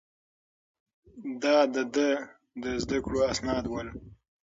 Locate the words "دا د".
1.43-1.75